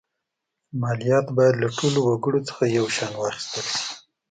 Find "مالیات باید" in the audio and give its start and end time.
0.81-1.55